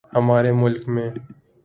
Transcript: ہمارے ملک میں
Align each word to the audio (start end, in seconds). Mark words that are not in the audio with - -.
ہمارے 0.15 0.51
ملک 0.53 0.81
میں 0.89 1.09